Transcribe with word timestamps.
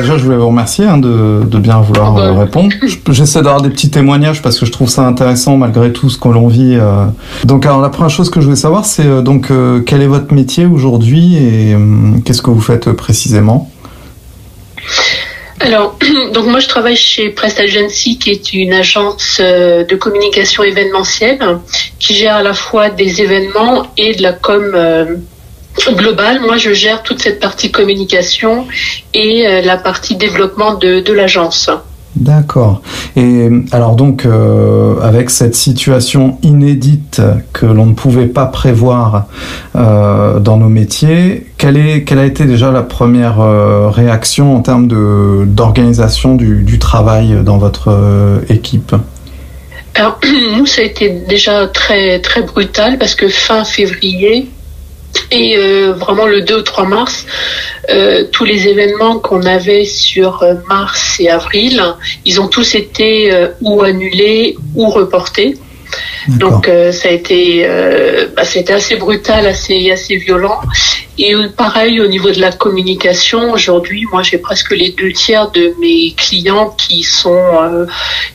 Déjà, 0.00 0.18
je 0.18 0.24
voulais 0.24 0.36
vous 0.36 0.48
remercier 0.48 0.84
hein, 0.84 0.98
de, 0.98 1.58
bien 1.58 1.80
vouloir 1.80 2.12
bah, 2.12 2.22
euh, 2.22 2.32
répondre. 2.32 2.70
J'essaie 3.10 3.40
d'avoir 3.40 3.62
des 3.62 3.70
petits 3.70 3.90
témoignages 3.90 4.42
parce 4.42 4.58
que 4.58 4.66
je 4.66 4.72
trouve 4.72 4.88
ça 4.88 5.02
intéressant 5.02 5.56
malgré 5.56 5.92
tout 5.92 6.10
ce 6.10 6.18
que 6.18 6.28
l'on 6.28 6.48
vit. 6.48 6.76
euh. 6.76 7.06
Donc, 7.44 7.64
alors, 7.64 7.80
la 7.80 7.88
première 7.88 8.10
chose 8.10 8.28
que 8.30 8.40
je 8.40 8.46
voulais 8.46 8.56
savoir, 8.56 8.84
c'est 8.84 9.06
euh, 9.06 9.22
donc 9.22 9.50
euh, 9.50 9.80
quel 9.80 10.02
est 10.02 10.06
votre 10.06 10.34
métier 10.34 10.66
aujourd'hui 10.66 11.36
et 11.36 11.76
qu'est-ce 12.24 12.42
que 12.42 12.50
vous 12.50 12.60
faites 12.60 12.90
précisément? 12.92 13.70
Alors, 15.60 15.96
donc 16.34 16.46
moi 16.46 16.60
je 16.60 16.68
travaille 16.68 16.96
chez 16.96 17.30
Prest 17.30 17.58
Agency, 17.58 18.18
qui 18.18 18.30
est 18.30 18.52
une 18.52 18.74
agence 18.74 19.40
de 19.40 19.94
communication 19.96 20.62
événementielle 20.62 21.40
qui 21.98 22.14
gère 22.14 22.36
à 22.36 22.42
la 22.42 22.54
fois 22.54 22.90
des 22.90 23.22
événements 23.22 23.86
et 23.96 24.14
de 24.14 24.22
la 24.22 24.32
com 24.32 24.62
globale. 25.92 26.40
Moi, 26.40 26.56
je 26.56 26.72
gère 26.72 27.02
toute 27.02 27.20
cette 27.20 27.40
partie 27.40 27.70
communication 27.70 28.66
et 29.14 29.46
euh, 29.46 29.62
la 29.62 29.76
partie 29.76 30.16
développement 30.16 30.74
de, 30.74 31.00
de 31.00 31.12
l'agence. 31.12 31.70
D'accord. 32.16 32.80
Et 33.14 33.48
alors 33.72 33.94
donc, 33.94 34.24
euh, 34.24 34.98
avec 35.02 35.28
cette 35.28 35.54
situation 35.54 36.38
inédite 36.42 37.20
que 37.52 37.66
l'on 37.66 37.86
ne 37.86 37.94
pouvait 37.94 38.26
pas 38.26 38.46
prévoir 38.46 39.26
euh, 39.76 40.40
dans 40.40 40.56
nos 40.56 40.70
métiers, 40.70 41.46
quelle, 41.58 41.76
est, 41.76 42.04
quelle 42.04 42.18
a 42.18 42.24
été 42.24 42.46
déjà 42.46 42.72
la 42.72 42.82
première 42.82 43.40
euh, 43.40 43.90
réaction 43.90 44.56
en 44.56 44.62
termes 44.62 44.88
d'organisation 45.46 46.36
du, 46.36 46.62
du 46.62 46.78
travail 46.78 47.36
dans 47.44 47.58
votre 47.58 48.42
équipe? 48.48 48.94
Alors, 49.94 50.18
nous, 50.56 50.64
ça 50.64 50.80
a 50.80 50.84
été 50.84 51.10
déjà 51.28 51.66
très, 51.66 52.20
très 52.20 52.42
brutal 52.42 52.96
parce 52.96 53.14
que 53.14 53.28
fin 53.28 53.64
février 53.64 54.48
et 55.30 55.56
euh, 55.56 55.92
vraiment 55.92 56.26
le 56.26 56.42
2 56.42 56.58
ou 56.58 56.62
3 56.62 56.84
mars, 56.86 57.26
euh, 57.90 58.24
tous 58.32 58.44
les 58.44 58.68
événements 58.68 59.18
qu'on 59.18 59.42
avait 59.42 59.84
sur 59.84 60.42
euh, 60.42 60.54
mars 60.68 61.16
et 61.20 61.28
avril, 61.28 61.82
ils 62.24 62.40
ont 62.40 62.48
tous 62.48 62.74
été 62.74 63.32
euh, 63.32 63.48
ou 63.60 63.82
annulés 63.82 64.56
ou 64.74 64.88
reportés. 64.88 65.56
Donc 66.28 66.68
euh, 66.68 66.90
ça 66.92 67.08
a 67.08 67.12
été, 67.12 67.62
euh, 67.64 68.26
bah, 68.36 68.44
c'était 68.44 68.72
assez 68.72 68.96
brutal, 68.96 69.46
assez, 69.46 69.90
assez 69.90 70.16
violent. 70.16 70.60
Et 71.18 71.34
pareil 71.56 72.00
au 72.00 72.08
niveau 72.08 72.30
de 72.30 72.40
la 72.40 72.52
communication, 72.52 73.52
aujourd'hui, 73.52 74.04
moi 74.12 74.22
j'ai 74.22 74.38
presque 74.38 74.72
les 74.72 74.90
deux 74.90 75.12
tiers 75.12 75.50
de 75.50 75.72
mes 75.80 76.12
clients 76.14 76.74
qui 76.76 77.02
sont 77.02 77.30
euh, 77.32 77.86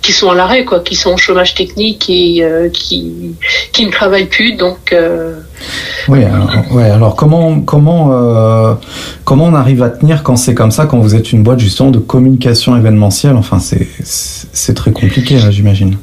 qui 0.01 0.11
sont 0.11 0.31
à 0.31 0.35
l'arrêt, 0.35 0.65
quoi, 0.65 0.79
qui 0.79 0.95
sont 0.95 1.13
au 1.13 1.17
chômage 1.17 1.53
technique 1.53 2.09
et 2.09 2.43
euh, 2.43 2.69
qui 2.69 3.35
qui 3.71 3.85
ne 3.85 3.91
travaillent 3.91 4.29
plus. 4.29 4.53
Donc 4.53 4.93
euh, 4.93 5.35
Oui, 6.07 6.23
alors, 6.23 6.79
alors 6.79 7.15
comment, 7.15 7.61
comment, 7.61 8.77
comment 9.25 9.45
on 9.45 9.53
arrive 9.53 9.83
à 9.83 9.89
tenir 9.89 10.23
quand 10.23 10.35
c'est 10.35 10.55
comme 10.55 10.71
ça, 10.71 10.87
quand 10.87 10.97
vous 10.97 11.13
êtes 11.15 11.31
une 11.31 11.43
boîte 11.43 11.59
justement 11.59 11.91
de 11.91 11.99
communication 11.99 12.75
événementielle? 12.75 13.35
Enfin, 13.35 13.59
c'est 13.59 13.87
c'est 14.03 14.73
très 14.73 14.91
compliqué, 14.91 15.37
j'imagine. 15.51 15.97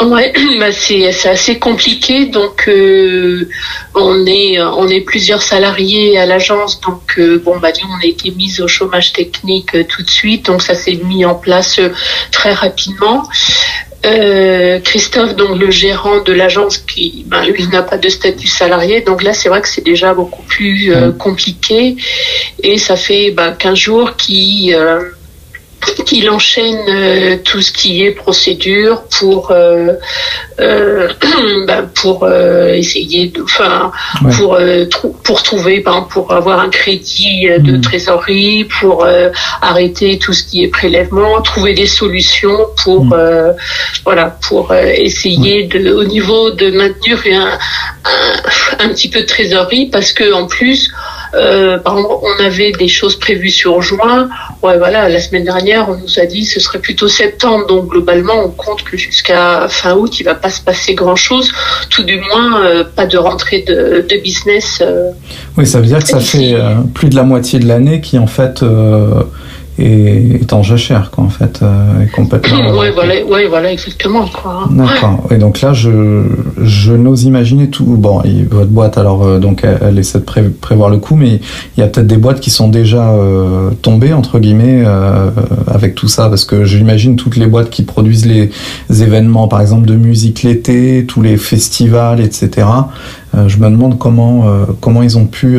Ouais, 0.00 0.32
bah 0.58 0.72
c'est 0.72 1.12
c'est 1.12 1.28
assez 1.28 1.58
compliqué. 1.58 2.26
Donc 2.26 2.68
euh, 2.68 3.48
on 3.94 4.26
est 4.26 4.60
on 4.60 4.88
est 4.88 5.00
plusieurs 5.00 5.42
salariés 5.42 6.18
à 6.18 6.26
l'agence. 6.26 6.80
Donc 6.80 7.18
euh, 7.18 7.40
bon 7.44 7.58
bah 7.58 7.70
nous 7.82 7.88
on 7.88 8.02
a 8.02 8.06
été 8.06 8.30
mis 8.30 8.60
au 8.60 8.68
chômage 8.68 9.12
technique 9.12 9.74
euh, 9.74 9.84
tout 9.84 10.02
de 10.02 10.10
suite. 10.10 10.46
Donc 10.46 10.62
ça 10.62 10.74
s'est 10.74 10.98
mis 11.04 11.24
en 11.24 11.34
place 11.34 11.78
euh, 11.78 11.90
très 12.30 12.52
rapidement. 12.52 13.28
Euh, 14.04 14.80
Christophe, 14.80 15.36
donc 15.36 15.56
le 15.60 15.70
gérant 15.70 16.22
de 16.22 16.32
l'agence, 16.32 16.78
qui 16.78 17.24
ben, 17.28 17.44
lui 17.44 17.68
n'a 17.68 17.82
pas 17.82 17.98
de 17.98 18.08
statut 18.08 18.48
salarié, 18.48 19.00
donc 19.02 19.22
là 19.22 19.32
c'est 19.32 19.48
vrai 19.48 19.60
que 19.60 19.68
c'est 19.68 19.84
déjà 19.84 20.12
beaucoup 20.12 20.42
plus 20.42 20.92
euh, 20.92 21.12
compliqué 21.12 21.96
et 22.64 22.78
ça 22.78 22.96
fait 22.96 23.30
ben, 23.30 23.52
15 23.52 23.78
jours 23.78 24.16
qu'il 24.16 24.74
qu'il 26.06 26.28
enchaîne 26.30 26.78
euh, 26.88 27.36
tout 27.44 27.60
ce 27.60 27.72
qui 27.72 28.02
est 28.04 28.12
procédure 28.12 29.02
pour 29.18 29.50
euh, 29.50 29.94
euh, 30.60 31.08
bah, 31.66 31.82
pour 31.94 32.24
euh, 32.24 32.74
essayer 32.74 33.26
de 33.28 33.42
enfin 33.42 33.90
Ouais. 34.24 34.32
pour 34.36 34.54
euh, 34.54 34.84
pour 35.24 35.42
trouver 35.42 35.76
exemple, 35.78 36.12
pour 36.12 36.32
avoir 36.32 36.60
un 36.60 36.68
crédit 36.70 37.48
de 37.58 37.72
Mhm. 37.72 37.80
trésorerie 37.80 38.64
pour 38.80 39.04
euh, 39.04 39.30
arrêter 39.60 40.18
tout 40.18 40.32
ce 40.32 40.44
qui 40.44 40.62
est 40.64 40.68
prélèvement 40.68 41.40
trouver 41.42 41.74
des 41.74 41.86
solutions 41.86 42.58
pour 42.84 43.12
euh, 43.12 43.52
voilà 44.04 44.36
pour 44.48 44.74
essayer 44.74 45.64
de 45.64 45.92
au 45.92 46.04
niveau 46.04 46.50
de 46.50 46.70
maintenir 46.70 47.18
un, 47.32 47.58
un 48.04 48.84
un 48.84 48.88
petit 48.88 49.08
peu 49.08 49.20
de 49.20 49.26
trésorerie 49.26 49.86
parce 49.86 50.12
que 50.12 50.32
en 50.32 50.46
plus 50.46 50.90
euh, 51.34 51.78
par 51.78 51.98
exemple, 51.98 52.14
on 52.22 52.44
avait 52.44 52.72
des 52.72 52.88
choses 52.88 53.16
prévues 53.18 53.50
sur 53.50 53.80
juin. 53.82 54.28
Ouais, 54.62 54.78
voilà, 54.78 55.08
la 55.08 55.20
semaine 55.20 55.44
dernière, 55.44 55.88
on 55.88 55.96
nous 55.96 56.18
a 56.18 56.26
dit 56.26 56.44
ce 56.44 56.60
serait 56.60 56.78
plutôt 56.78 57.08
septembre. 57.08 57.66
Donc, 57.66 57.88
globalement, 57.88 58.44
on 58.44 58.50
compte 58.50 58.82
que 58.84 58.96
jusqu'à 58.96 59.66
fin 59.68 59.94
août, 59.94 60.20
il 60.20 60.24
va 60.24 60.34
pas 60.34 60.50
se 60.50 60.60
passer 60.60 60.94
grand 60.94 61.16
chose. 61.16 61.52
Tout 61.90 62.02
du 62.04 62.18
moins, 62.20 62.64
euh, 62.64 62.84
pas 62.84 63.06
de 63.06 63.18
rentrée 63.18 63.64
de, 63.66 64.04
de 64.08 64.22
business. 64.22 64.80
euh. 64.82 65.10
Oui, 65.56 65.66
ça 65.66 65.80
veut 65.80 65.86
dire 65.86 66.00
que 66.02 66.08
ça 66.08 66.20
fait 66.20 66.54
plus 66.94 67.08
de 67.08 67.16
la 67.16 67.22
moitié 67.22 67.58
de 67.58 67.66
l'année 67.66 68.00
qui, 68.00 68.18
en 68.18 68.26
fait, 68.26 68.62
est, 69.78 70.40
est 70.42 70.52
en 70.52 70.62
jachère, 70.62 71.10
quoi, 71.10 71.24
en 71.24 71.28
fait, 71.28 71.60
euh, 71.62 72.02
est 72.02 72.10
complètement. 72.10 72.76
ouais, 72.78 72.90
voilà, 72.92 73.14
ouais, 73.26 73.46
voilà, 73.48 73.72
exactement, 73.72 74.26
quoi. 74.26 74.68
D'accord. 74.70 75.24
Et 75.30 75.36
donc 75.38 75.60
là, 75.60 75.72
je, 75.72 76.24
je 76.62 76.92
n'ose 76.92 77.24
imaginer 77.24 77.68
tout. 77.68 77.84
Bon, 77.84 78.20
et 78.22 78.42
votre 78.50 78.70
boîte, 78.70 78.98
alors, 78.98 79.22
euh, 79.24 79.38
donc, 79.38 79.60
elle, 79.64 79.78
elle 79.82 79.98
essaie 79.98 80.18
de 80.18 80.24
pré- 80.24 80.42
prévoir 80.50 80.90
le 80.90 80.98
coup, 80.98 81.16
mais 81.16 81.40
il 81.76 81.80
y 81.80 81.82
a 81.82 81.86
peut-être 81.86 82.06
des 82.06 82.16
boîtes 82.18 82.40
qui 82.40 82.50
sont 82.50 82.68
déjà 82.68 83.10
euh, 83.10 83.70
tombées, 83.82 84.12
entre 84.12 84.38
guillemets, 84.38 84.84
avec 85.66 85.94
tout 85.94 86.08
ça, 86.08 86.28
parce 86.28 86.44
que 86.44 86.64
j'imagine 86.64 87.16
toutes 87.16 87.36
les 87.36 87.46
boîtes 87.46 87.70
qui 87.70 87.82
produisent 87.82 88.26
les 88.26 88.50
événements, 89.02 89.48
par 89.48 89.60
exemple, 89.60 89.86
de 89.86 89.94
musique 89.94 90.42
l'été, 90.42 91.04
tous 91.06 91.22
les 91.22 91.36
festivals, 91.36 92.20
etc. 92.20 92.66
Je 93.46 93.56
me 93.58 93.70
demande 93.70 93.98
comment, 93.98 94.44
comment 94.80 95.02
ils 95.02 95.16
ont 95.18 95.26
pu, 95.26 95.58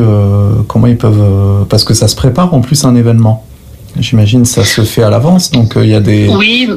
comment 0.67 0.87
ils 0.87 0.97
peuvent, 0.97 1.65
parce 1.69 1.83
que 1.83 1.93
ça 1.93 2.07
se 2.07 2.15
prépare 2.15 2.53
en 2.53 2.61
plus 2.61 2.85
un 2.85 2.95
événement. 2.95 3.45
J'imagine 3.99 4.43
ça 4.43 4.65
se 4.65 4.81
fait 4.81 5.03
à 5.03 5.09
l'avance, 5.11 5.51
donc 5.51 5.77
euh, 5.77 5.83
il 5.83 5.91
y 5.91 5.95
a 5.95 5.99
des. 5.99 6.27
Oui, 6.27 6.67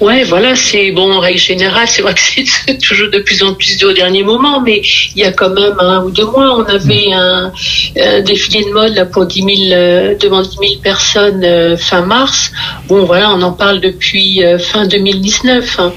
ouais, 0.00 0.24
voilà, 0.24 0.56
c'est 0.56 0.90
bon, 0.90 1.12
en 1.12 1.20
règle 1.20 1.38
générale, 1.38 1.86
c'est 1.86 2.02
vrai 2.02 2.12
que 2.12 2.20
c'est 2.20 2.78
toujours 2.86 3.08
de 3.10 3.20
plus 3.20 3.42
en 3.44 3.54
plus 3.54 3.82
au 3.84 3.92
dernier 3.92 4.24
moment, 4.24 4.60
mais 4.60 4.82
il 5.14 5.20
y 5.20 5.24
a 5.24 5.30
quand 5.32 5.50
même 5.50 5.74
un 5.78 6.02
ou 6.02 6.10
deux 6.10 6.26
mois, 6.26 6.56
on 6.58 6.64
avait 6.64 7.12
un, 7.12 7.52
un 8.00 8.20
défilé 8.20 8.64
de 8.64 8.70
mode 8.70 8.94
là, 8.96 9.06
pour 9.06 9.26
10 9.26 9.42
000, 9.42 9.50
euh, 9.72 10.14
devant 10.20 10.42
10 10.42 10.48
000 10.48 10.62
personnes 10.82 11.44
euh, 11.44 11.76
fin 11.76 12.02
mars. 12.02 12.50
Bon, 12.88 13.04
voilà, 13.04 13.30
on 13.30 13.42
en 13.42 13.52
parle 13.52 13.80
depuis 13.80 14.42
fin 14.58 14.86
2019. 14.86 15.78
hein. 15.78 15.92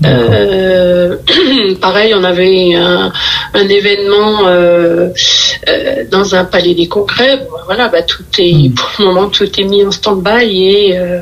Pareil, 1.80 2.14
on 2.14 2.22
avait 2.24 2.74
un, 2.76 3.12
un 3.54 3.68
événement 3.68 4.42
euh, 5.68 6.04
dans 6.10 6.34
un 6.34 6.44
palais 6.44 6.74
des 6.74 6.86
congrès. 6.88 7.36
Bon, 7.38 7.56
voilà, 7.66 7.88
bah, 7.88 8.02
tout 8.02 8.22
est 8.38 8.68
Mm. 8.68 8.74
pour 8.74 8.88
le 8.98 9.04
moment 9.06 9.28
tout 9.28 9.48
est 9.60 9.64
mis 9.64 9.84
en 9.84 9.90
stand-by 9.90 10.44
et 10.44 10.98
euh, 10.98 11.20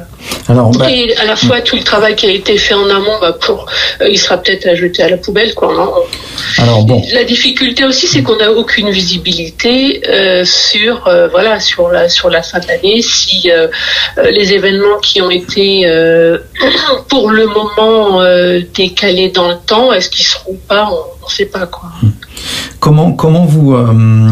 Alors, 0.49 0.71
bah, 0.73 0.91
et 0.91 1.17
à 1.17 1.25
la 1.25 1.37
fois 1.37 1.61
tout 1.61 1.77
le 1.77 1.83
travail 1.83 2.15
qui 2.17 2.27
a 2.27 2.31
été 2.31 2.57
fait 2.59 2.75
en 2.75 2.89
amont, 2.91 3.19
bah, 3.21 3.33
pour, 3.41 3.67
euh, 4.01 4.09
il 4.09 4.19
sera 4.19 4.37
peut-être 4.39 4.67
à 4.67 4.75
jeter 4.75 5.03
à 5.03 5.09
la 5.09 5.17
poubelle, 5.17 5.55
quoi. 5.55 5.73
non 5.75 5.93
alors 6.59 6.85
bon. 6.85 7.03
la 7.13 7.25
difficulté 7.25 7.85
aussi, 7.85 8.07
c'est 8.07 8.23
qu'on 8.23 8.37
n'a 8.37 8.53
aucune 8.53 8.91
visibilité 8.91 10.03
sur, 10.45 11.09
voilà, 11.31 11.61
sur 11.61 11.89
la 11.91 12.09
sur 12.09 12.29
la 12.31 12.43
fin 12.43 12.59
de 12.59 12.67
l'année. 12.69 13.01
Si 13.03 13.51
les 14.31 14.53
événements 14.53 14.99
qui 15.03 15.21
ont 15.23 15.31
été 15.31 15.85
pour 17.09 17.31
le 17.31 17.47
moment 17.47 18.23
décalés 18.75 19.31
dans 19.31 19.49
le 19.49 19.57
temps, 19.67 19.93
est-ce 19.93 20.09
qu'ils 20.11 20.27
seront 20.27 20.53
ou 20.53 20.59
pas 20.69 20.89
On 20.91 21.27
ne 21.27 21.31
sait 21.31 21.47
pas 21.47 21.67
quoi. 21.67 21.91
Comment, 22.81 23.13
comment 23.13 23.45
vous. 23.47 23.75
euh, 23.75 24.26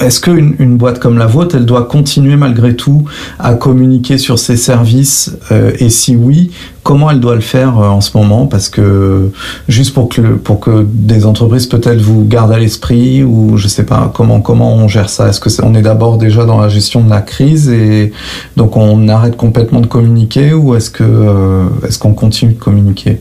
est-ce 0.00 0.20
qu'une 0.20 0.56
une 0.58 0.76
boîte 0.76 0.98
comme 0.98 1.18
la 1.18 1.26
vôtre, 1.26 1.56
elle 1.56 1.66
doit 1.66 1.84
continuer 1.84 2.36
malgré 2.36 2.74
tout 2.74 3.04
à 3.38 3.54
communiquer 3.54 4.18
sur 4.18 4.38
ses 4.38 4.56
services 4.56 5.36
euh, 5.52 5.72
Et 5.78 5.88
si 5.88 6.16
oui, 6.16 6.50
comment 6.82 7.10
elle 7.10 7.20
doit 7.20 7.34
le 7.34 7.40
faire 7.40 7.78
euh, 7.78 7.88
en 7.88 8.00
ce 8.00 8.16
moment? 8.16 8.46
Parce 8.46 8.68
que 8.68 9.30
juste 9.68 9.94
pour 9.94 10.08
que, 10.08 10.20
pour 10.20 10.60
que 10.60 10.84
des 10.88 11.26
entreprises 11.26 11.66
peut-être 11.66 12.00
vous 12.00 12.24
gardent 12.24 12.52
à 12.52 12.58
l'esprit 12.58 13.22
ou 13.22 13.56
je 13.56 13.68
sais 13.68 13.84
pas 13.84 14.10
comment 14.14 14.40
comment 14.40 14.74
on 14.74 14.88
gère 14.88 15.08
ça? 15.08 15.28
Est-ce 15.28 15.40
que 15.40 15.50
on 15.62 15.74
est 15.74 15.82
d'abord 15.82 16.18
déjà 16.18 16.44
dans 16.44 16.60
la 16.60 16.68
gestion 16.68 17.02
de 17.02 17.10
la 17.10 17.20
crise 17.20 17.68
et 17.68 18.12
donc 18.56 18.76
on 18.76 19.08
arrête 19.08 19.36
complètement 19.36 19.80
de 19.80 19.86
communiquer 19.86 20.52
ou 20.54 20.74
est-ce 20.74 20.90
que 20.90 21.04
euh, 21.04 21.66
est-ce 21.86 21.98
qu'on 21.98 22.14
continue 22.14 22.54
de 22.54 22.58
communiquer? 22.58 23.20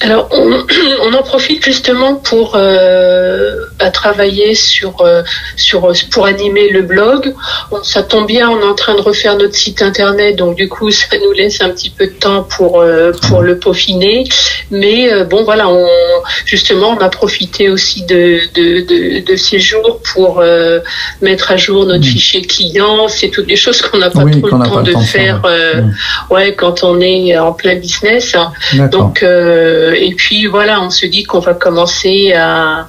Alors, 0.00 0.28
on, 1.02 1.12
en 1.12 1.22
profite 1.22 1.64
justement 1.64 2.14
pour 2.14 2.52
euh, 2.54 3.54
travailler 3.92 4.54
sur, 4.54 5.02
euh, 5.02 5.22
sur 5.56 5.92
pour 6.10 6.26
animer 6.26 6.70
le 6.70 6.82
blog. 6.82 7.34
ça 7.82 8.02
tombe 8.02 8.26
bien, 8.26 8.48
on 8.48 8.60
est 8.60 8.64
en 8.64 8.74
train 8.74 8.94
de 8.94 9.00
refaire 9.00 9.36
notre 9.36 9.54
site 9.54 9.82
internet, 9.82 10.36
donc 10.36 10.56
du 10.56 10.68
coup, 10.68 10.90
ça 10.90 11.06
nous 11.22 11.32
laisse 11.32 11.60
un 11.60 11.70
petit 11.70 11.90
peu 11.90 12.06
de 12.06 12.12
temps 12.12 12.44
pour 12.44 12.80
euh, 12.80 13.12
pour 13.28 13.42
le 13.42 13.58
peaufiner. 13.58 14.24
Mais 14.70 15.24
bon, 15.24 15.42
voilà, 15.44 15.68
on, 15.68 15.88
justement, 16.46 16.96
on 16.98 17.02
a 17.02 17.08
profité 17.08 17.68
aussi 17.68 18.04
de 18.04 18.40
de, 18.54 18.80
de, 18.86 19.24
de 19.24 19.36
ces 19.36 19.58
jours 19.58 20.00
pour 20.14 20.42
mettre 21.20 21.50
à 21.50 21.56
jour 21.56 21.84
notre 21.86 22.04
fichier 22.04 22.42
client. 22.42 23.08
C'est 23.08 23.28
toutes 23.28 23.48
les 23.48 23.56
choses 23.56 23.82
qu'on 23.82 23.98
n'a 23.98 24.10
pas 24.10 24.20
trop 24.20 24.26
le 24.26 24.68
temps 24.68 24.82
de 24.82 24.94
faire. 24.96 25.42
Mm. 25.42 26.32
ouais, 26.32 26.54
quand 26.54 26.84
on 26.84 27.00
est 27.00 27.36
en 27.36 27.52
plein 27.52 27.76
business. 27.76 28.36
Donc 28.90 29.24
euh, 29.30 29.94
et 29.98 30.14
puis 30.14 30.46
voilà, 30.46 30.82
on 30.82 30.90
se 30.90 31.06
dit 31.06 31.24
qu'on 31.24 31.40
va 31.40 31.54
commencer 31.54 32.32
à, 32.34 32.86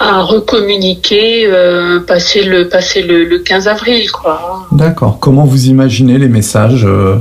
recommuniquer 0.00 1.46
euh, 1.46 2.00
passer 2.00 2.44
le 2.44 2.68
passer 2.68 3.02
le, 3.02 3.38
15 3.38 3.66
avril 3.66 4.10
quoi. 4.12 4.66
D'accord. 4.70 5.18
Comment 5.18 5.44
vous 5.44 5.66
imaginez 5.66 6.18
les 6.18 6.28
messages 6.28 6.86
euh, 6.86 7.16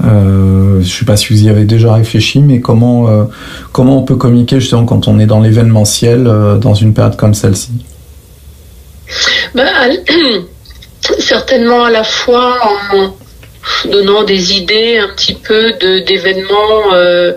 je 0.00 0.78
ne 0.78 0.84
sais 0.84 1.04
pas 1.04 1.16
si 1.16 1.32
vous 1.32 1.44
y 1.44 1.48
avez 1.48 1.64
déjà 1.64 1.94
réfléchi, 1.94 2.40
mais 2.40 2.60
comment 2.60 3.08
comment 3.72 3.98
on 3.98 4.02
peut 4.02 4.16
communiquer 4.16 4.60
justement 4.60 4.84
quand 4.84 5.08
on 5.08 5.18
est 5.18 5.26
dans 5.26 5.40
l'événementiel 5.40 6.24
dans 6.60 6.74
une 6.74 6.92
période 6.92 7.16
comme 7.16 7.34
celle-ci? 7.34 7.70
Ben, 9.54 9.66
Certainement 11.18 11.84
à 11.84 11.90
la 11.90 12.04
fois 12.04 12.58
en, 12.92 13.10
donnant 13.86 14.24
des 14.24 14.54
idées 14.54 14.98
un 14.98 15.08
petit 15.08 15.34
peu 15.34 15.72
d'événements 15.72 16.92
euh, 16.92 17.32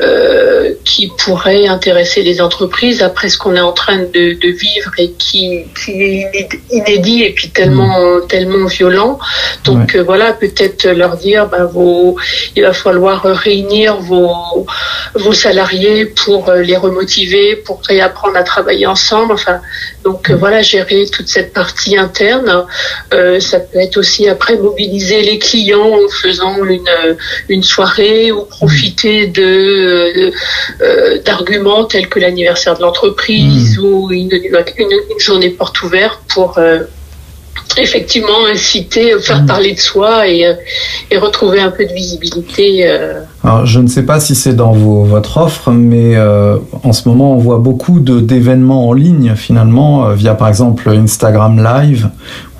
euh, 0.00 0.72
qui 0.84 1.10
pourraient 1.18 1.66
intéresser 1.66 2.22
les 2.22 2.40
entreprises 2.40 3.02
après 3.02 3.28
ce 3.28 3.38
qu'on 3.38 3.54
est 3.54 3.60
en 3.60 3.72
train 3.72 3.98
de, 3.98 4.38
de 4.38 4.48
vivre 4.48 4.92
et 4.98 5.12
qui, 5.12 5.64
qui, 5.84 6.22
est 6.22 6.60
inédit 6.70 7.24
et 7.24 7.32
puis 7.32 7.50
tellement 7.50 7.98
mm. 7.98 8.26
tellement 8.28 8.66
violent. 8.66 9.18
Donc 9.64 9.94
euh, 9.94 10.02
voilà, 10.02 10.32
peut-être 10.32 10.88
leur 10.88 11.16
dire 11.16 11.46
ben, 11.48 11.64
vos, 11.64 12.16
il 12.56 12.62
va 12.62 12.72
falloir 12.72 13.22
réunir 13.22 13.96
vos 13.96 14.66
vos 15.14 15.32
salariés 15.32 16.06
pour 16.06 16.52
les 16.52 16.76
remotiver, 16.76 17.56
pour 17.56 17.80
réapprendre 17.88 18.36
à 18.36 18.42
travailler 18.42 18.86
ensemble. 18.86 19.32
Enfin, 19.32 19.60
donc 20.04 20.30
mm. 20.30 20.34
voilà, 20.34 20.62
gérer 20.62 21.06
toute 21.10 21.28
cette 21.28 21.52
partie 21.52 21.96
interne. 21.96 22.66
ça 23.40 23.60
peut 23.60 23.78
être 23.78 23.96
aussi 23.96 24.28
après 24.28 24.56
mobiliser 24.56 25.22
les 25.22 25.38
clients 25.38 25.57
en 25.74 26.08
faisant 26.08 26.64
une, 26.64 27.16
une 27.48 27.62
soirée 27.62 28.32
ou 28.32 28.44
profiter 28.44 29.26
de 29.26 30.32
euh, 30.80 31.22
d'arguments 31.24 31.84
tels 31.84 32.08
que 32.08 32.18
l'anniversaire 32.18 32.76
de 32.76 32.82
l'entreprise 32.82 33.78
hmm. 33.78 33.84
ou 33.84 34.10
une, 34.10 34.30
une, 34.32 35.18
journée 35.18 35.50
porte 35.50 35.82
ouverte 35.82 36.20
pour 36.28 36.58
euh, 36.58 36.80
effectivement 37.76 38.46
inciter, 38.50 39.18
faire 39.20 39.42
hmm. 39.42 39.46
parler 39.46 39.74
de 39.74 39.78
soi 39.78 40.28
et, 40.28 40.46
euh, 40.46 40.54
et, 41.10 41.18
retrouver 41.18 41.60
un 41.60 41.70
peu 41.70 41.84
de 41.84 41.92
visibilité. 41.92 42.88
Alors, 43.44 43.66
je 43.66 43.80
ne 43.80 43.88
sais 43.88 44.04
pas 44.04 44.20
si 44.20 44.34
c'est 44.34 44.54
dans 44.54 44.72
vos, 44.72 45.04
votre 45.04 45.38
offre, 45.38 45.70
mais 45.70 46.16
en 46.18 46.92
ce 46.92 47.08
moment, 47.08 47.34
on 47.34 47.38
voit 47.38 47.58
beaucoup 47.58 48.00
d'événements 48.00 48.88
en 48.88 48.92
ligne, 48.92 49.34
finalement, 49.36 50.10
via 50.10 50.34
par 50.34 50.48
exemple 50.48 50.88
Instagram 50.88 51.62
Live, 51.62 52.10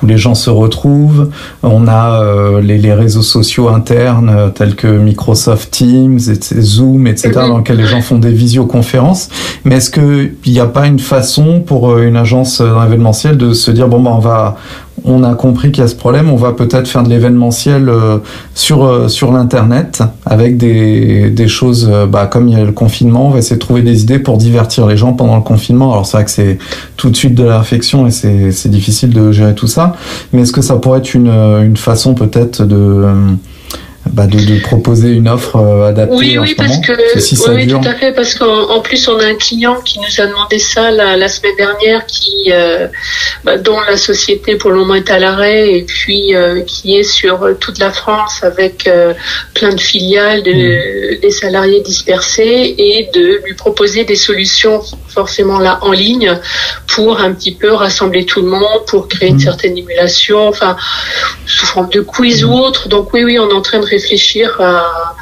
où 0.02 0.06
les 0.06 0.18
gens 0.18 0.34
se 0.34 0.50
retrouvent. 0.50 1.30
On 1.62 1.86
a 1.88 2.22
euh, 2.22 2.60
les, 2.60 2.78
les, 2.78 2.94
réseaux 2.94 3.22
sociaux 3.22 3.68
internes 3.68 4.30
euh, 4.30 4.48
tels 4.48 4.74
que 4.74 4.86
Microsoft 4.86 5.70
Teams, 5.70 6.18
et 6.18 6.60
Zoom, 6.60 7.06
etc., 7.06 7.32
dans 7.34 7.58
lesquels 7.58 7.76
les 7.76 7.86
gens 7.86 8.00
font 8.00 8.18
des 8.18 8.32
visioconférences. 8.32 9.28
Mais 9.64 9.76
est-ce 9.76 9.90
qu'il 9.90 10.52
n'y 10.52 10.60
a 10.60 10.66
pas 10.66 10.86
une 10.86 10.98
façon 10.98 11.60
pour 11.60 11.90
euh, 11.90 12.06
une 12.06 12.16
agence 12.16 12.60
dans 12.60 12.82
l'événementiel 12.82 13.36
de 13.36 13.52
se 13.52 13.70
dire 13.70 13.88
bon 13.88 14.00
ben 14.00 14.10
on 14.10 14.18
va 14.18 14.56
on 15.08 15.24
a 15.24 15.34
compris 15.34 15.72
qu'il 15.72 15.82
y 15.82 15.84
a 15.84 15.88
ce 15.88 15.94
problème, 15.94 16.30
on 16.30 16.36
va 16.36 16.52
peut-être 16.52 16.86
faire 16.88 17.02
de 17.02 17.08
l'événementiel 17.08 17.88
euh, 17.88 18.18
sur, 18.54 18.84
euh, 18.84 19.08
sur 19.08 19.32
l'Internet 19.32 20.02
avec 20.26 20.56
des, 20.56 21.30
des 21.30 21.48
choses, 21.48 21.88
euh, 21.90 22.06
bah, 22.06 22.26
comme 22.26 22.48
il 22.48 22.58
y 22.58 22.60
a 22.60 22.64
le 22.64 22.72
confinement, 22.72 23.28
on 23.28 23.30
va 23.30 23.38
essayer 23.38 23.56
de 23.56 23.60
trouver 23.60 23.82
des 23.82 24.02
idées 24.02 24.18
pour 24.18 24.36
divertir 24.36 24.86
les 24.86 24.96
gens 24.96 25.12
pendant 25.12 25.36
le 25.36 25.42
confinement. 25.42 25.92
Alors 25.92 26.06
c'est 26.06 26.16
vrai 26.16 26.24
que 26.24 26.30
c'est 26.30 26.58
tout 26.96 27.10
de 27.10 27.16
suite 27.16 27.34
de 27.34 27.44
la 27.44 27.58
réflexion 27.58 28.06
et 28.06 28.10
c'est 28.10 28.68
difficile 28.68 29.10
de 29.10 29.32
gérer 29.32 29.54
tout 29.54 29.66
ça, 29.66 29.94
mais 30.32 30.42
est-ce 30.42 30.52
que 30.52 30.62
ça 30.62 30.76
pourrait 30.76 30.98
être 30.98 31.14
une, 31.14 31.28
une 31.28 31.76
façon 31.76 32.14
peut-être 32.14 32.64
de 32.64 33.06
bah, 34.12 34.26
de, 34.26 34.60
proposer 34.60 35.10
une 35.10 35.28
offre 35.28 35.56
euh, 35.56 35.88
adaptée. 35.88 36.14
Oui, 36.14 36.38
oui, 36.38 36.54
parce 36.54 36.78
que, 36.78 36.92
oui, 37.54 37.66
tout 37.66 37.80
à 37.84 37.94
fait, 37.94 38.12
parce 38.12 38.34
qu'en 38.34 38.80
plus 38.80 39.08
on 39.08 39.18
a 39.18 39.26
un 39.26 39.34
client 39.34 39.80
qui 39.82 39.98
nous 39.98 40.20
a 40.20 40.26
demandé 40.26 40.58
ça 40.58 40.90
la, 40.90 41.28
semaine 41.28 41.56
dernière, 41.56 42.06
qui 42.06 42.50
euh, 42.50 42.88
bah, 43.44 43.58
dont 43.58 43.78
la 43.88 43.96
société 43.96 44.56
pour 44.56 44.70
le 44.70 44.76
moment 44.76 44.94
est 44.94 45.10
à 45.10 45.18
l'arrêt 45.18 45.72
et 45.72 45.82
puis 45.82 46.34
euh, 46.34 46.62
qui 46.62 46.96
est 46.96 47.02
sur 47.02 47.56
toute 47.60 47.78
la 47.78 47.90
France 47.90 48.42
avec 48.42 48.90
plein 49.54 49.74
de 49.74 49.80
filiales, 49.80 50.42
de, 50.42 50.52
mm. 50.52 51.20
des 51.20 51.30
salariés 51.30 51.80
dispersés 51.80 52.74
et 52.78 53.10
de 53.14 53.40
lui 53.44 53.54
proposer 53.54 54.04
des 54.04 54.16
solutions 54.16 54.82
forcément 55.08 55.58
là 55.58 55.78
en 55.82 55.92
ligne 55.92 56.38
pour 56.86 57.20
un 57.20 57.32
petit 57.32 57.52
peu 57.52 57.72
rassembler 57.72 58.24
tout 58.24 58.42
le 58.42 58.48
monde, 58.48 58.84
pour 58.86 59.08
créer 59.08 59.30
une 59.30 59.36
mm. 59.36 59.40
certaine 59.40 59.78
émulation, 59.78 60.48
enfin 60.48 60.76
sous 61.46 61.66
forme 61.66 61.88
de 61.90 62.00
quiz 62.00 62.44
ou 62.44 62.52
autre. 62.52 62.88
Donc 62.88 63.12
oui, 63.12 63.24
oui, 63.24 63.38
on 63.38 63.48
est 63.48 63.54
en 63.54 63.62
train 63.62 63.80
de 63.80 63.86
réfléchir 63.98 64.60
à, 64.60 65.14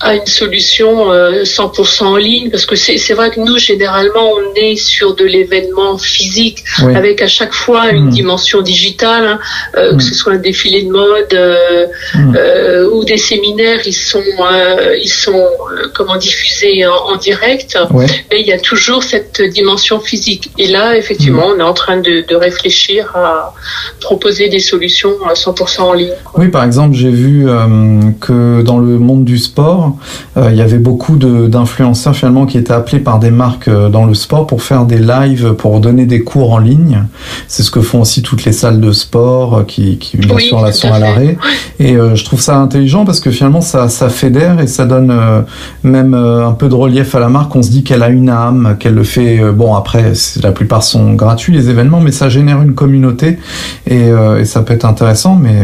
à 0.00 0.16
une 0.16 0.26
solution 0.26 1.12
100% 1.12 2.02
euh, 2.02 2.06
en 2.06 2.16
ligne 2.16 2.50
parce 2.50 2.66
que 2.66 2.74
c'est 2.74 3.14
vrai 3.14 3.30
que 3.30 3.40
nous 3.40 3.58
généralement 3.58 4.32
on 4.32 4.54
est 4.54 4.76
sur 4.76 5.14
de 5.14 5.24
l'événement 5.24 5.98
physique 5.98 6.64
avec 6.78 7.22
à 7.22 7.28
chaque 7.28 7.54
fois 7.54 7.90
une 7.90 8.06
hmm. 8.06 8.10
dimension 8.10 8.60
digitale 8.60 9.26
hein, 9.26 9.38
euh, 9.76 9.90
que 9.90 9.96
hmm. 9.96 10.00
ce 10.00 10.14
soit 10.14 10.32
un 10.32 10.38
défilé 10.38 10.82
de 10.82 10.90
mode 10.90 11.32
euh, 11.32 11.86
hmm. 12.14 12.92
ou 12.92 13.04
des 13.04 13.18
séminaires 13.18 13.80
ils 13.86 13.92
sont 13.92 14.22
ils 15.00 15.08
sont 15.08 15.46
comment 15.94 16.16
diffusés 16.16 16.84
en, 16.86 17.16
direct 17.16 17.78
mais 18.30 18.40
il 18.40 18.46
y 18.46 18.52
a 18.52 18.58
toujours 18.58 19.02
cette 19.04 19.40
dimension 19.40 20.00
physique 20.00 20.50
et 20.58 20.66
là 20.66 20.96
effectivement 20.96 21.46
on 21.54 21.58
est 21.58 21.62
en 21.62 21.72
train 21.72 21.98
de, 21.98 22.24
de 22.26 22.34
réfléchir 22.34 23.14
à 23.14 23.54
proposer 24.00 24.48
des 24.48 24.58
solutions 24.58 25.12
100% 25.32 25.80
en 25.80 25.92
ligne 25.92 26.12
oui 26.36 26.48
par 26.48 26.64
exemple 26.64 26.96
j'ai 26.96 27.10
vu 27.10 27.46
que 28.20 28.62
dans 28.62 28.78
le 28.78 28.98
monde 28.98 29.24
du 29.24 29.38
sport 29.38 29.93
euh, 30.36 30.48
il 30.50 30.56
y 30.56 30.62
avait 30.62 30.78
beaucoup 30.78 31.16
d'influenceurs 31.16 32.14
finalement 32.14 32.46
qui 32.46 32.58
étaient 32.58 32.72
appelés 32.72 32.98
par 32.98 33.18
des 33.18 33.30
marques 33.30 33.68
euh, 33.68 33.88
dans 33.88 34.04
le 34.04 34.14
sport 34.14 34.46
pour 34.46 34.62
faire 34.62 34.84
des 34.84 34.98
lives, 34.98 35.54
pour 35.54 35.80
donner 35.80 36.06
des 36.06 36.22
cours 36.22 36.52
en 36.52 36.58
ligne. 36.58 37.04
C'est 37.48 37.62
ce 37.62 37.70
que 37.70 37.80
font 37.80 38.00
aussi 38.00 38.22
toutes 38.22 38.44
les 38.44 38.52
salles 38.52 38.80
de 38.80 38.92
sport 38.92 39.58
euh, 39.58 39.62
qui, 39.62 39.98
qui 39.98 40.16
bien 40.16 40.38
sûr 40.38 40.60
là 40.60 40.72
sont 40.72 40.92
à 40.92 40.98
l'arrêt. 40.98 41.36
Et 41.78 41.94
je 41.94 42.24
trouve 42.24 42.40
ça 42.40 42.56
intelligent 42.56 43.04
parce 43.04 43.20
que 43.20 43.30
finalement 43.30 43.60
ça, 43.60 43.88
ça 43.88 44.08
fédère 44.08 44.60
et 44.60 44.66
ça 44.66 44.84
donne 44.84 45.12
même 45.82 46.14
un 46.14 46.52
peu 46.52 46.68
de 46.68 46.74
relief 46.74 47.14
à 47.14 47.20
la 47.20 47.28
marque. 47.28 47.54
On 47.56 47.62
se 47.62 47.70
dit 47.70 47.82
qu'elle 47.82 48.02
a 48.02 48.08
une 48.08 48.28
âme, 48.28 48.76
qu'elle 48.78 48.94
le 48.94 49.04
fait. 49.04 49.40
bon 49.52 49.74
après, 49.74 50.12
la 50.42 50.52
plupart 50.52 50.82
sont 50.82 51.14
gratuits 51.14 51.52
les 51.52 51.70
événements, 51.70 52.00
mais 52.00 52.12
ça 52.12 52.28
génère 52.28 52.62
une 52.62 52.74
communauté 52.74 53.38
et, 53.86 54.08
et 54.38 54.44
ça 54.44 54.62
peut 54.62 54.74
être 54.74 54.84
intéressant. 54.84 55.36
Mais 55.36 55.62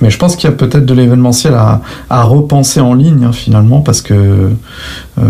mais 0.00 0.10
je 0.10 0.18
pense 0.18 0.36
qu'il 0.36 0.48
y 0.48 0.52
a 0.52 0.56
peut-être 0.56 0.86
de 0.86 0.94
l'événementiel 0.94 1.54
à, 1.54 1.80
à 2.08 2.22
repenser 2.22 2.80
en 2.80 2.94
ligne. 2.94 3.24
Hein, 3.24 3.32
finalement 3.40 3.80
parce 3.80 4.02
que 4.02 4.14
euh, 4.14 5.22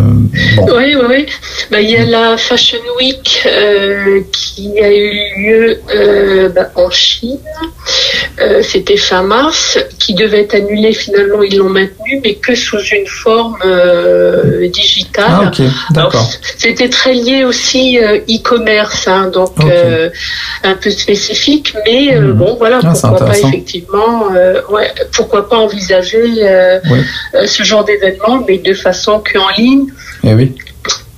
oui 0.74 0.94
oui 0.94 1.04
oui. 1.08 1.26
Bah, 1.70 1.80
il 1.80 1.90
y 1.90 1.96
a 1.96 2.04
la 2.04 2.36
Fashion 2.36 2.78
Week 2.98 3.42
euh, 3.46 4.20
qui 4.32 4.78
a 4.80 4.92
eu 4.92 5.12
lieu 5.38 5.80
euh, 5.94 6.48
bah, 6.48 6.70
en 6.74 6.90
Chine. 6.90 7.38
C'était 8.62 8.96
fin 8.96 9.22
mars 9.22 9.78
qui 9.98 10.14
devait 10.14 10.40
être 10.40 10.54
annulé 10.54 10.94
finalement 10.94 11.42
ils 11.42 11.58
l'ont 11.58 11.68
maintenu 11.68 12.20
mais 12.24 12.34
que 12.34 12.54
sous 12.54 12.82
une 12.98 13.06
forme 13.06 13.58
digitale 14.72 14.89
ah, 15.18 15.50
c'était 16.56 16.88
très 16.88 17.14
lié 17.14 17.44
aussi 17.44 17.98
e-commerce 17.98 19.08
hein, 19.08 19.30
donc 19.32 19.52
un 20.64 20.74
peu 20.74 20.90
spécifique 20.90 21.74
mais 21.86 22.18
mhm. 22.18 22.32
bon 22.32 22.56
voilà 22.58 22.80
ah, 22.82 22.92
pourquoi 22.92 23.26
pas 23.26 23.38
effectivement 23.38 24.28
ouais, 24.70 24.92
pourquoi 25.12 25.48
pas 25.48 25.56
envisager 25.56 26.24
ce 27.46 27.62
genre 27.62 27.84
d'événement 27.84 28.44
mais 28.46 28.58
de 28.58 28.74
façon 28.74 29.22
qu'en 29.32 29.48
ligne. 29.56 29.86
Eh 30.24 30.34
oui 30.34 30.54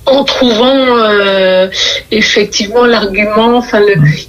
en 0.05 0.23
trouvant 0.23 0.97
euh, 0.97 1.67
effectivement 2.11 2.85
l'argument 2.85 3.57
enfin 3.57 3.79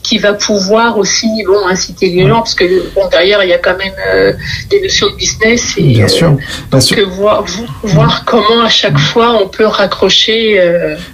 qui 0.02 0.18
va 0.18 0.32
pouvoir 0.32 0.98
aussi 0.98 1.26
bon 1.46 1.66
inciter 1.66 2.10
les 2.10 2.28
gens 2.28 2.38
parce 2.38 2.54
que 2.54 2.64
bon 2.94 3.08
derrière 3.10 3.42
il 3.42 3.50
y 3.50 3.52
a 3.52 3.58
quand 3.58 3.76
même 3.76 3.92
euh, 4.08 4.32
des 4.70 4.80
notions 4.80 5.08
de 5.10 5.16
business 5.16 5.74
et 5.76 5.82
bien 5.82 6.08
sûr, 6.08 6.28
euh, 6.28 6.36
donc 6.70 6.98
voir, 7.10 7.44
voir 7.82 8.24
comment 8.24 8.62
à 8.64 8.68
chaque 8.68 8.98
fois 8.98 9.36
on 9.42 9.48
peut 9.48 9.66
raccrocher 9.66 10.60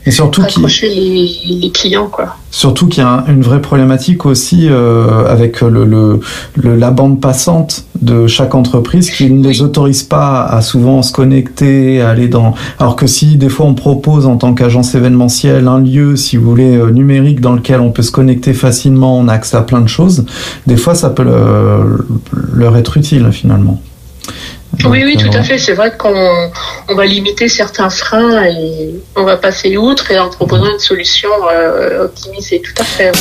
et 0.05 0.11
surtout 0.11 0.43
raccrocher 0.43 0.89
les, 0.89 1.57
les, 1.61 1.71
clients 1.71 2.09
quoi. 2.09 2.37
Surtout 2.51 2.89
qu'il 2.89 3.03
y 3.03 3.07
a 3.07 3.25
une 3.29 3.43
vraie 3.43 3.63
problématique 3.63 4.27
aussi 4.27 4.69
avec 4.69 5.61
le, 5.61 5.85
le, 5.85 6.77
la 6.77 6.91
bande 6.91 7.21
passante 7.21 7.85
de 8.03 8.27
chaque 8.27 8.55
entreprise 8.55 9.11
qui 9.11 9.31
ne 9.31 9.47
les 9.47 9.63
autorise 9.63 10.03
pas 10.03 10.45
à 10.45 10.63
souvent 10.63 11.03
se 11.03 11.13
connecter, 11.13 12.01
à 12.01 12.11
aller 12.11 12.29
dans. 12.29 12.55
Alors 12.79 12.97
que 12.97 13.07
si 13.07 13.37
des 13.37 13.49
fois 13.49 13.67
on 13.67 13.75
propose 13.75 14.27
en 14.27 14.37
tant 14.37 14.55
qu'agence 14.55 14.95
événementielle 14.95 15.69
un 15.69 15.81
lieu, 15.81 16.17
si 16.17 16.37
vous 16.37 16.49
voulez, 16.49 16.77
euh, 16.77 16.91
numérique 16.91 17.41
dans 17.41 17.53
lequel 17.53 17.81
on 17.81 17.91
peut 17.91 18.03
se 18.03 18.13
connecter 18.13 18.53
facilement, 18.55 19.19
on 19.19 19.29
a 19.29 19.35
accès 19.35 19.57
à 19.57 19.63
plein 19.63 19.81
de 19.81 19.89
choses. 19.89 20.25
Des 20.67 20.77
fois, 20.77 20.95
ça 20.95 21.11
peut 21.11 21.25
leur 22.53 22.77
être 22.77 22.97
utile 22.97 23.29
finalement. 23.33 23.81
oui, 24.85 25.03
oui, 25.05 25.17
tout 25.17 25.37
à 25.37 25.43
fait. 25.43 25.59
C'est 25.59 25.75
vrai 25.75 25.93
qu'on 25.97 26.51
on 26.89 26.95
va 26.95 27.07
limiter 27.07 27.49
certains 27.49 27.91
freins 27.91 28.45
et 28.45 28.95
on 29.17 29.25
va 29.25 29.37
passer 29.37 29.77
outre 29.77 30.11
et 30.11 30.19
en 30.19 30.29
proposant 30.29 30.73
une 30.73 30.79
solution 30.79 31.29
euh, 31.53 32.05
optimisée. 32.05 32.63
Tout 32.63 32.83
à 32.83 32.85
fait. 32.85 33.13